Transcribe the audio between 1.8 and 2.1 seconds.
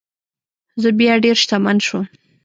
شوم.